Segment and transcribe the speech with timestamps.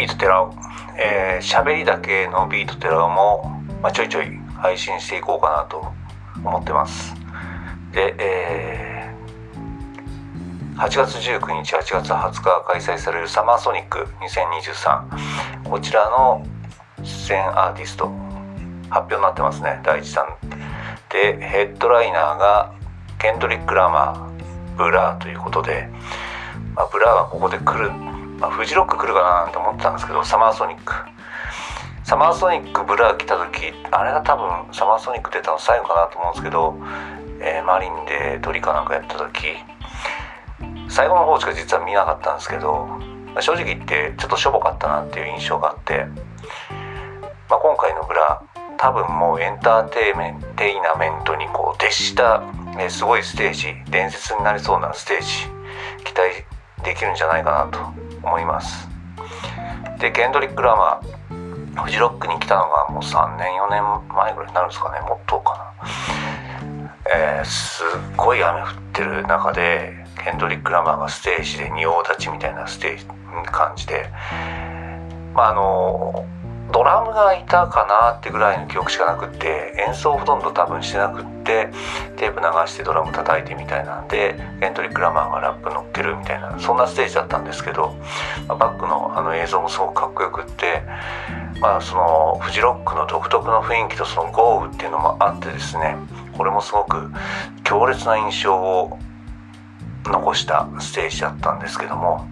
[0.00, 0.54] ビート寺尾
[0.96, 5.92] えー、喋りだけのビート寺尾も、まあ、ちょいちょい配信していこうかなと
[6.42, 7.14] 思ってます。
[7.92, 14.06] で、えー、8月19日8月20日開催されるサマーソニック
[15.64, 16.46] 2023こちらの
[17.02, 18.06] 出演アーティスト
[18.88, 19.80] 発表になってますね。
[19.84, 20.26] 第一弾
[21.10, 21.38] で。
[21.40, 22.72] ヘッドライナーが
[23.18, 25.90] ケンドリック・ラマーブラーということで、
[26.74, 28.09] まあ、ブラーがここで来る
[28.48, 30.94] あ、フジロック来るかななんて思ってたんですけどサマーソニック。
[32.04, 36.74] サマーソニックブラー来た時あれが多分サマーソニック出たの最後かなと思うんですけど、
[37.40, 39.54] えー、マリンでトリかなんかやった時
[40.88, 42.88] 最後の方しか実は見なかったんですけど、
[43.34, 46.06] ま、正直言ってちょっとしょぼかったなっていう印象があって、
[47.48, 48.42] まあ、今回のブラー
[48.76, 52.42] 多分もうエンターテイメンテイナメントにこう徹した、
[52.78, 55.28] えー、すごいステージ伝説になりそうなステージ
[56.02, 56.44] 期待
[56.82, 57.99] できるんじゃないかなと。
[58.22, 58.88] 思います。
[59.98, 63.82] でケンドリック・ラマーフジロックに来たのがもう3年4年
[64.14, 65.74] 前ぐらいになるんですかねもっとか
[66.74, 73.06] な、えー、すっごい雨降ってる中でケンドリック・ラマーがステージで仁王立ちみたいなステージ
[73.50, 74.10] 感じで。
[75.34, 76.26] まああの
[76.72, 81.70] ドラムがいたかなってぐらいの記憶しかなくって演奏ほとんど多分してなくって
[82.16, 87.94] テープ流してドラム叩いてみたいなんでエントリック・ラマーがラップ乗っけるみたいなそんなステージだったんですけど、
[88.48, 90.82] バックのあの映像もすごくかっこよくって
[91.60, 95.96] まあそのフジロックの独特の雰囲気とその豪雨っていうのもあってですね
[96.36, 97.10] これもすごく
[97.64, 98.98] 強烈な印象を
[100.06, 102.29] 残したステージだったんですけども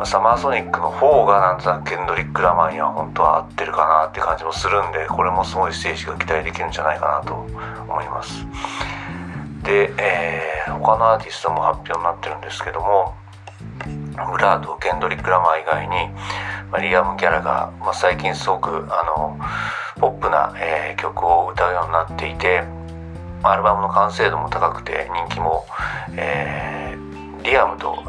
[0.00, 8.46] まあ、サマーソニックの方がなんとなくケンドリック・ラマーには本当は合ってるかなって感じもするんでこれもすごいステージが期待できるんじゃないかなと思います。
[9.62, 13.14] で、えー、他のアーティストも発表になってるんですけども
[14.32, 16.08] ブラーとケンドリック・ラマー以外に、
[16.72, 19.38] まあ、リアム・ギャラガー、まあ、最近すごくあの
[20.00, 22.62] ポップな、えー、曲を歌うようになっていて
[23.42, 25.66] アルバムの完成度も高くて人気も、
[26.16, 28.02] えー、リアムと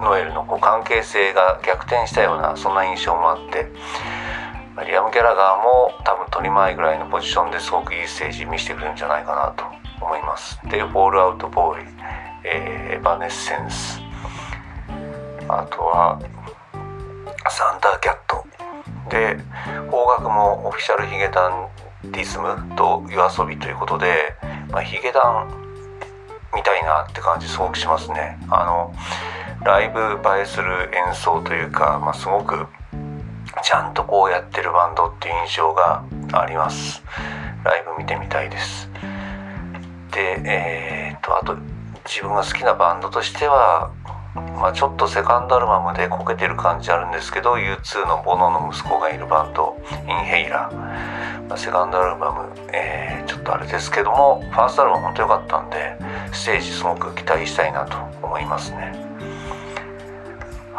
[0.00, 3.70] ノエルのこう関係性が逆転したようなそんな印象もあって
[4.86, 9.64] リアム・ギャラガーも多分トリ前ぐらいのポジションですごくいいステージ見せてくれるんじゃないかなと
[10.04, 10.58] 思います。
[10.68, 11.86] でフォールアウト・ボーイ、
[12.44, 14.00] えー、バネッセンス。
[15.48, 16.18] あとは
[17.48, 18.44] サンダーキャット。
[19.10, 19.36] で
[19.90, 21.68] 邦楽もオフィシャルヒゲダン
[22.04, 24.34] ディズムと夜遊びということで、
[24.70, 25.48] まあ、ヒゲダン
[26.54, 28.38] みたいなって感じすごくしますね。
[28.48, 28.94] あの
[29.64, 32.66] ライブ映えする演奏というか、まあ、すごく
[33.62, 37.02] ちゃんとこうやってるバンドっていう印象があります。
[37.64, 38.90] ライブ見てみたいです。
[40.12, 41.56] でえー、っとあと
[42.04, 43.92] 自分が好きなバンドとしては
[44.34, 55.96] まあ、ちょっとセカンドアルバムでこけてる感じあるんですけど U2 のボノの息子がいるバンドインヘイラー、まあ、セカンドアルバム、えー、ちょっとあれですけどもファーストアルバム本当良かったんで
[56.32, 59.09] ステージすごく期待したいなと思いますね。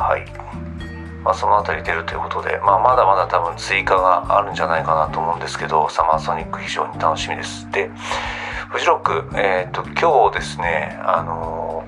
[0.02, 0.26] はい、
[1.24, 7.70] まあ、その辺り出るということで、まあ、まだまだ多分追加があるんじゃないかなと思うんですけどサマーソニック非常に楽しみです。
[7.72, 7.92] で
[8.70, 11.84] フジロック、えーと、と今日ですねあの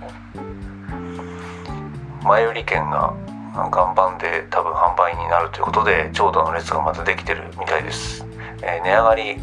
[2.21, 3.15] ー、前売り券が
[3.55, 8.25] 岩盤で多分販売になるということで長蛇の列がまたできてるみたいです、
[8.61, 9.37] えー、値上がり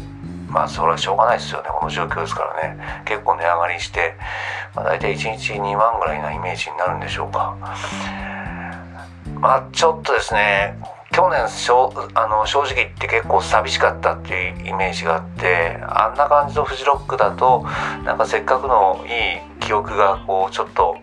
[0.51, 1.69] まあそれはしょうがないですよね。
[1.71, 3.03] この状況ですからね。
[3.05, 4.15] 結構値上がりして、
[4.75, 7.57] まあ、大体1日2万ぐらいなイメージになるんでしょうか。
[9.41, 10.77] まあちょっとですね
[11.11, 11.41] 去年
[12.13, 17.65] あの正直言って結構寂しかったっていうイメージがあってあんな感じのフジロックだと
[18.05, 20.97] なんかせっかくのいい記憶がこうちょっと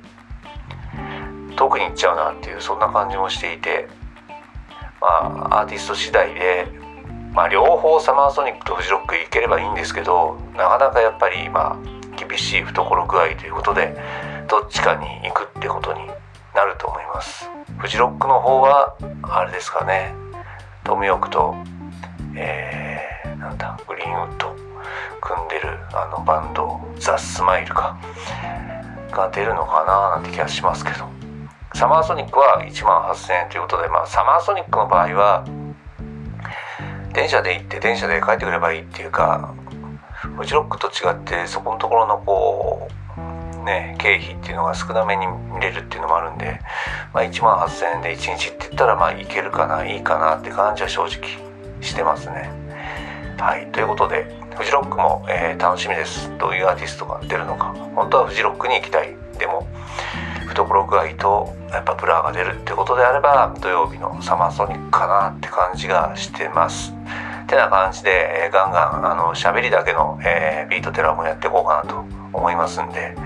[1.57, 3.89] 遠くに行っちゃうなっていうそんな感じもしていて
[5.01, 6.69] まあアーティスト次第で
[7.35, 11.77] まあ両方サマーソニックとフジロック行ければいいんですけどなかなかやっぱり今
[12.17, 13.95] 厳しい懐具合ということで
[14.49, 16.01] どっちかに行くってことに
[16.59, 17.49] なると思います。
[17.79, 20.13] フジロックの方はあれですかね。
[20.83, 21.55] トム・ヨークと、
[22.35, 24.57] えー、なんだグリーンウッド
[25.21, 27.97] 組んでるあのバンドザ・スマイルか
[29.13, 31.07] が出るのかななんて気がしますけど。
[31.75, 35.45] サマーソニックは1万8000円ということでまあサマーソニックの場合は
[37.13, 39.55] 電車で行って電車で帰ってくればいいっていうか
[40.37, 43.08] フジロックと違ってそこのところのこう
[43.69, 46.61] ね経費っていうのが少なめに見れるっていうのもあるんで、
[47.13, 51.29] まあ、1万8,000円で1日って言ったらまあいけるかないいかなって感じは正直
[51.81, 52.51] してますね。
[53.39, 53.71] はい。
[53.71, 54.27] ということで
[54.57, 56.31] フジロックも、えー、楽しみです。
[56.39, 57.75] どういうアーティストが出るのか。
[57.95, 59.15] 本当はフジロックに行きたい。
[59.39, 59.69] でも
[60.49, 66.93] 懐具合とやっぱブラが出るってことであれば土曜日のサマーソニックかなって感じがしてます。
[67.49, 73.17] てな感じで、えー、ガンガンあの喋りだけの、えー、ビートテラもやっていこうかなと思いますんで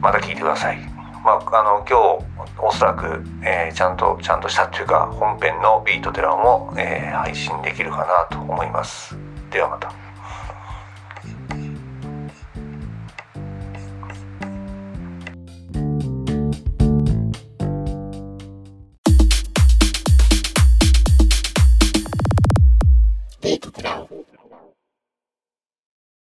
[0.00, 0.78] また聞いてください。
[1.24, 7.98] まああの今日おそらく、えー、ちゃんとちゃんとしたっていうか本編のビートテラも、えー、配信できるか
[8.30, 9.16] なと思います。
[9.50, 10.05] ではまた。